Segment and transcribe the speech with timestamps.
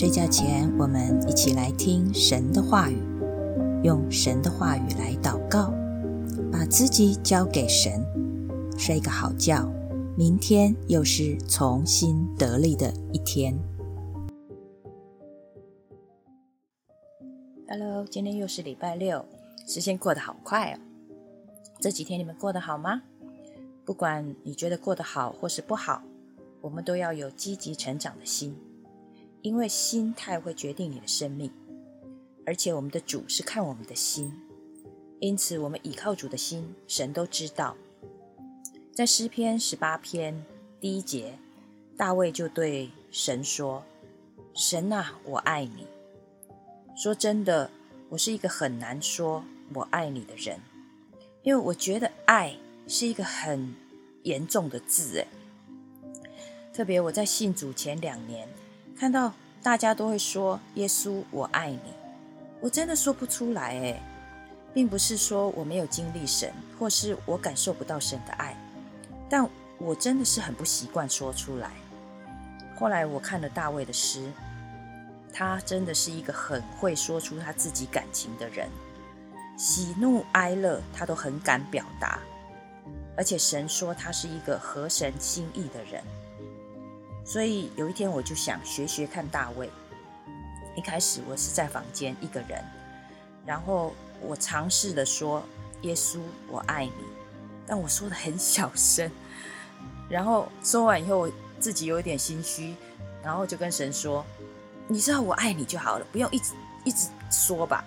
[0.00, 2.96] 睡觉前，我们一起来听神的话语，
[3.84, 5.74] 用神的话语来祷告，
[6.50, 8.02] 把自己交给神，
[8.78, 9.70] 睡个好觉。
[10.16, 13.54] 明天又是重新得力的一天。
[17.68, 19.22] Hello，今天又是礼拜六，
[19.66, 20.78] 时间过得好快哦。
[21.78, 23.02] 这几天你们过得好吗？
[23.84, 26.02] 不管你觉得过得好或是不好，
[26.62, 28.56] 我们都要有积极成长的心，
[29.42, 31.50] 因为心态会决定你的生命。
[32.46, 34.32] 而且我们的主是看我们的心，
[35.20, 37.76] 因此我们倚靠主的心，神都知道。
[38.92, 40.44] 在诗篇十八篇
[40.80, 41.38] 第一节，
[41.96, 43.84] 大卫就对神说
[44.52, 45.86] ：“神啊，我爱你。”
[46.96, 47.70] 说真的，
[48.08, 50.58] 我是一个很难说我爱你的人，
[51.42, 52.56] 因为我觉得爱
[52.88, 53.74] 是一个很
[54.24, 55.18] 严重的字。
[55.18, 55.26] 诶，
[56.74, 58.48] 特别我在信主前两年，
[59.00, 61.80] 看到大家都会说“耶稣，我爱你”，
[62.60, 63.70] 我真的说不出来。
[63.78, 63.98] 诶，
[64.74, 68.54] 并不是说我没有经历神，或是我感受不到神的爱。
[69.26, 71.70] 但我真的是很不习惯说出来。
[72.78, 74.30] 后来我看了大卫的诗，
[75.32, 78.68] 他真的是一个很会说出他自己感情的人，
[79.56, 82.18] 喜怒哀乐他都很敢表达。
[83.16, 86.04] 而且神说他是一个合神心意的人，
[87.24, 89.70] 所以有一天我就想学学看大卫。
[90.76, 92.64] 一开始我是在房间一个人，
[93.44, 95.42] 然后我尝试的说
[95.82, 96.92] ：“耶稣，我爱你。”
[97.66, 99.10] 但我说的很小声，
[100.08, 102.74] 然后说完以后，我自己有一点心虚，
[103.22, 104.24] 然后就跟神说
[104.88, 106.54] ：“你知道我爱你就好了，不用一直
[106.84, 107.84] 一直说吧。”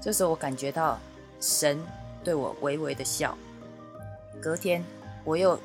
[0.00, 0.98] 这时候我感觉到
[1.40, 1.82] 神
[2.22, 3.36] 对我微微的笑。
[4.40, 4.84] 隔天
[5.24, 5.58] 我又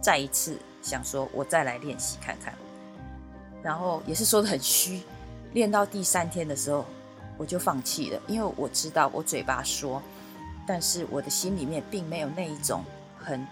[0.00, 2.54] 再一次想说，我再来练习看看，
[3.62, 5.02] 然后也是说的很虚。
[5.52, 6.84] 练到第三天的时候，
[7.36, 10.02] 我就放弃了，因为我知道我嘴巴说。
[10.66, 12.84] 但是我的心里面并没有那一种
[13.18, 13.46] 很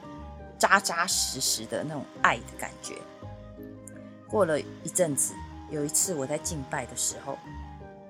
[0.59, 2.95] 扎扎实实的那种爱的感觉。
[4.29, 5.33] 过了一阵子，
[5.71, 7.39] 有一次我在敬拜的时候，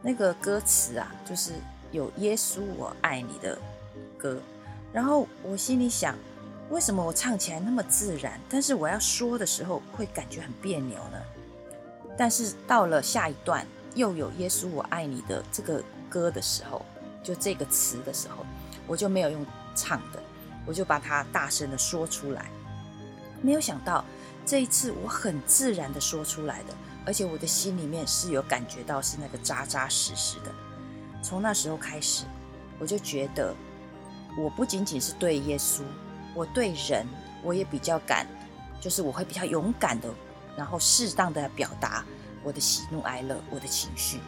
[0.03, 1.53] 那个歌词啊，就是
[1.92, 3.56] 有“耶稣我爱你”的
[4.19, 4.41] 歌，
[4.92, 6.16] 然后我心里想，
[6.71, 11.19] 为什么我唱起来那么自然，但是我要说的时候会感觉很别扭呢？
[12.19, 16.84] 但是到了下一段又有“耶稣我爱你”的这个歌的时候，
[17.22, 18.44] 就这个词的时候。
[18.88, 19.44] 我就没有用
[19.75, 20.22] 唱的，
[20.65, 22.47] 我就把它大声的说出来。
[23.43, 24.04] 没有想到
[24.44, 30.53] 这一次我很自然的说出来的，而且我的心里面是有感觉到是那个扎扎实实的。
[31.21, 32.27] 从那时候开始，
[32.78, 33.53] 我就觉得
[34.38, 35.83] 我不仅仅是对耶稣，
[36.36, 37.06] 我对人
[37.42, 38.26] 我也比较敢，
[38.78, 40.08] 就是我会比较勇敢的，
[40.56, 42.04] 然后适当的表达
[42.44, 44.20] 我的喜怒哀乐，我的情绪。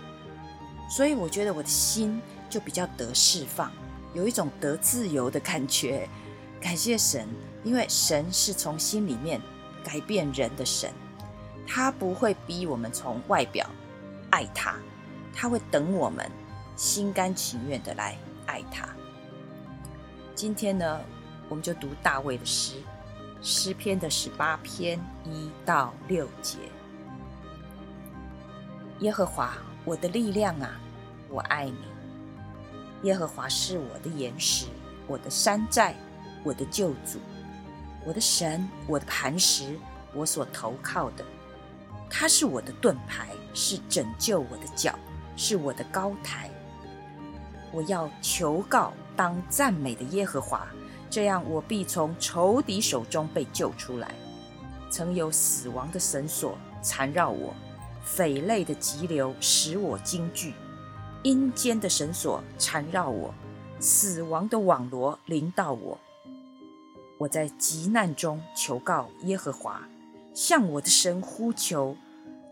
[0.91, 3.70] 所以我觉得我的心就比较得释放。
[4.14, 6.08] 有一种得自由的感觉，
[6.58, 7.28] 感谢神，
[7.62, 9.38] 因为神是从心里面
[9.84, 10.90] 改变人的神，
[11.66, 13.69] 他不会逼我们从外表
[14.30, 14.76] 爱他，
[15.34, 16.28] 他会等我们
[16.75, 18.88] 心甘情愿的来爱他。
[20.34, 21.00] 今天呢，
[21.48, 22.75] 我们就读大卫的诗，
[23.41, 26.59] 诗篇的十八篇一到六节。
[29.00, 29.54] 耶和华，
[29.84, 30.81] 我的力量啊，
[31.28, 31.78] 我爱你。
[33.04, 34.66] 耶和华是我的岩石，
[35.06, 35.94] 我的山寨，
[36.42, 37.20] 我的救主，
[38.04, 39.78] 我的神，我的磐石，
[40.12, 41.25] 我所投靠的。
[42.10, 44.98] 他是我的盾牌，是拯救我的脚，
[45.37, 46.50] 是我的高台。
[47.70, 50.66] 我要求告当赞美的耶和华，
[51.10, 54.14] 这样我必从仇敌手中被救出来。
[54.91, 57.54] 曾有死亡的绳索缠绕我，
[58.04, 60.54] 匪类的急流使我惊惧。
[61.22, 63.34] 阴间的绳索缠绕我，
[63.80, 65.98] 死亡的网罗临到我。
[67.19, 69.82] 我在急难中求告耶和华，
[70.32, 71.96] 向我的神呼求。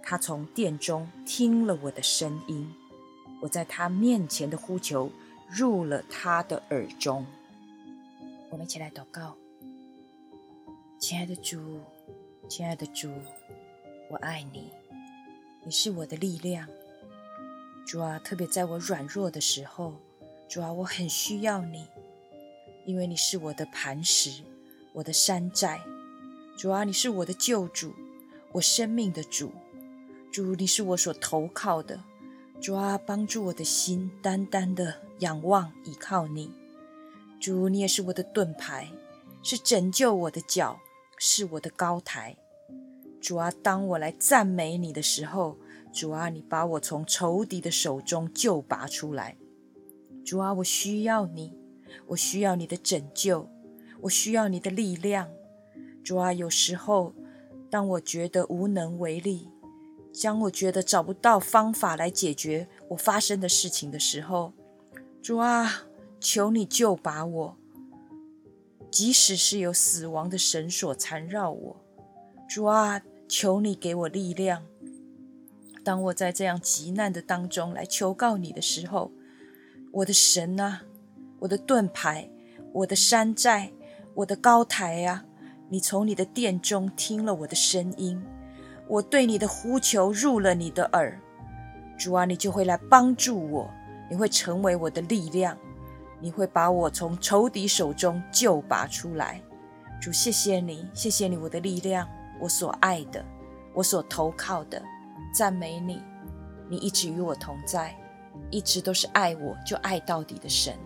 [0.02, 2.72] 他从殿中听了我的声音，
[3.40, 5.10] 我在他面前的呼求
[5.48, 7.24] 入了他的耳中。
[8.50, 9.36] 我们一起来祷告，
[11.00, 11.80] 亲爱的主，
[12.48, 13.10] 亲爱的主，
[14.08, 14.70] 我爱你，
[15.64, 16.68] 你是我的力量。
[17.84, 19.94] 主啊，特别在我软弱的时候，
[20.48, 21.86] 主啊，我很需要你，
[22.84, 24.42] 因为你是我的磐石，
[24.92, 25.80] 我的山寨。
[26.56, 27.94] 主啊，你是我的救主，
[28.52, 29.52] 我生命的主。
[30.32, 32.02] 主，你是我所投靠的。
[32.60, 36.52] 主啊，帮助我的心单单的仰望倚靠你。
[37.38, 38.88] 主，你也是我的盾牌，
[39.42, 40.78] 是拯救我的脚，
[41.18, 42.36] 是我的高台。
[43.20, 45.56] 主啊，当我来赞美你的时候，
[45.92, 49.36] 主啊，你把我从仇敌的手中救拔出来。
[50.24, 51.52] 主啊，我需要你，
[52.06, 53.48] 我需要你的拯救，
[54.02, 55.28] 我需要你的力量。
[56.02, 57.14] 主啊，有时候
[57.70, 59.48] 当我觉得无能为力，
[60.12, 64.52] 将我觉得找不到方法来解决我发生的事情的时候，
[65.20, 65.82] 主啊，
[66.20, 67.56] 求你救拔我。
[68.90, 71.76] 即使是有死亡的绳索缠绕我，
[72.48, 74.62] 主啊，求你给我力量。
[75.84, 79.12] 当我在这样极难的当中来求告你的时候，
[79.92, 80.82] 我的神啊，
[81.40, 82.30] 我的盾牌，
[82.72, 83.72] 我的山寨，
[84.14, 85.24] 我的高台啊，
[85.68, 88.22] 你从你的殿中听了我的声音，
[88.88, 91.20] 我对你的呼求入了你的耳，
[91.98, 93.70] 主啊，你就会来帮助我，
[94.08, 95.58] 你会成为我的力量。
[96.26, 99.40] 你会把我从仇敌手中救拔出来，
[100.02, 102.04] 主，谢谢你，谢谢你，我的力量，
[102.40, 103.24] 我所爱的，
[103.72, 104.82] 我所投靠的，
[105.32, 106.02] 赞美你，
[106.68, 107.96] 你一直与我同在，
[108.50, 110.76] 一直都是爱我就爱到底的神，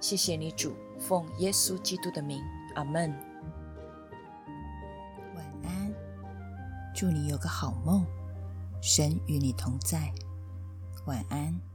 [0.00, 2.42] 谢谢你，主，奉耶稣基督的名，
[2.74, 3.14] 阿门。
[5.36, 5.94] 晚安，
[6.92, 8.04] 祝你有个好梦，
[8.82, 10.12] 神与你同在，
[11.06, 11.67] 晚安。